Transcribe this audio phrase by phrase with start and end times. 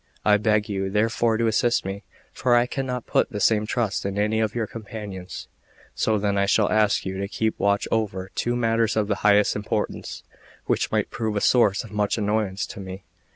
[0.25, 2.01] I beg you therefore to assist me,
[2.33, 5.47] for I cannot put the same trust in any of your companions:
[5.93, 9.55] so then I shall ask you to keep watch over two matters of the highest
[9.55, 10.23] importance,
[10.65, 13.03] which might prove a source of much annoyance to me.